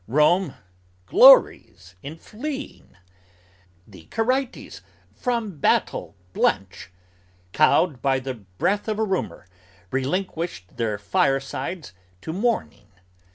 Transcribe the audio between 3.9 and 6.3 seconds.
Quirites from battle